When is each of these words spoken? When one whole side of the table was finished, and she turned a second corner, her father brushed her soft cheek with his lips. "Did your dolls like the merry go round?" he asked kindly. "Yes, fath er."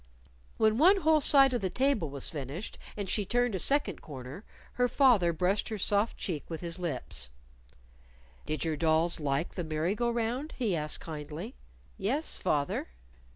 When 0.57 0.79
one 0.79 1.01
whole 1.01 1.21
side 1.21 1.53
of 1.53 1.61
the 1.61 1.69
table 1.69 2.09
was 2.09 2.31
finished, 2.31 2.79
and 2.97 3.07
she 3.07 3.23
turned 3.23 3.53
a 3.53 3.59
second 3.59 4.01
corner, 4.01 4.43
her 4.73 4.87
father 4.87 5.31
brushed 5.31 5.69
her 5.69 5.77
soft 5.77 6.17
cheek 6.17 6.43
with 6.49 6.59
his 6.61 6.79
lips. 6.79 7.29
"Did 8.47 8.65
your 8.65 8.77
dolls 8.77 9.19
like 9.19 9.53
the 9.53 9.63
merry 9.63 9.93
go 9.93 10.09
round?" 10.09 10.53
he 10.57 10.75
asked 10.75 11.01
kindly. 11.01 11.53
"Yes, 11.99 12.39
fath 12.39 12.71
er." 12.71 12.87